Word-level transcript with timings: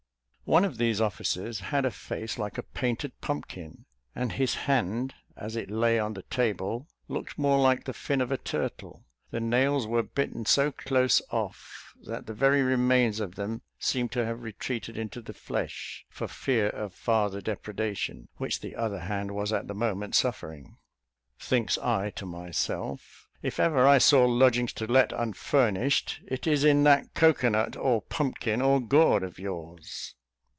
One 0.43 0.65
of 0.65 0.77
these 0.77 0.99
officers 0.99 1.61
had 1.61 1.85
a 1.85 1.91
face 1.91 2.37
like 2.37 2.57
a 2.57 2.63
painted 2.63 3.13
pumpkin; 3.21 3.85
and 4.13 4.33
his 4.33 4.55
hand, 4.67 5.13
as 5.37 5.55
it 5.55 5.71
lay 5.71 5.97
on 5.97 6.13
the 6.13 6.23
table, 6.23 6.89
looked 7.07 7.37
more 7.39 7.57
like 7.57 7.85
the 7.85 7.93
fin 7.93 8.19
of 8.19 8.33
a 8.33 8.37
turtle; 8.37 9.05
the 9.29 9.39
nails 9.39 9.87
were 9.87 10.03
bitten 10.03 10.45
so 10.45 10.69
close 10.73 11.21
off, 11.29 11.93
that 12.03 12.25
the 12.25 12.33
very 12.33 12.61
remains 12.63 13.21
of 13.21 13.35
them 13.35 13.61
seemed 13.79 14.11
to 14.11 14.25
have 14.25 14.43
retreated 14.43 14.97
into 14.97 15.21
the 15.21 15.31
flesh, 15.31 16.05
for 16.09 16.27
fear 16.27 16.67
of 16.67 16.93
farther 16.93 17.39
depredation, 17.39 18.27
which 18.35 18.59
the 18.59 18.75
other 18.75 18.99
hand 18.99 19.31
was 19.31 19.53
at 19.53 19.67
the 19.69 19.73
moment 19.73 20.15
suffering. 20.15 20.75
Thinks 21.39 21.77
I 21.77 22.09
to 22.17 22.25
myself, 22.25 23.29
"If 23.41 23.57
ever 23.57 23.87
I 23.87 23.99
saw 23.99 24.25
'lodgings 24.25 24.73
to 24.73 24.85
let, 24.85 25.13
unfurnished,' 25.13 26.19
it 26.27 26.45
is 26.45 26.65
in 26.65 26.83
that 26.83 27.13
cocoa 27.13 27.47
nut, 27.47 27.77
or 27.77 28.01
pumpkin, 28.01 28.61
or 28.61 28.81
gourd 28.81 29.23
of 29.23 29.39
yours." 29.39 30.13